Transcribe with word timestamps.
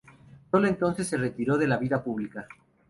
Solo 0.49 0.67
entonces 0.67 1.05
se 1.07 1.15
retiró 1.15 1.59
de 1.59 1.67
la 1.67 1.77
vida 1.77 2.03
pública. 2.03 2.47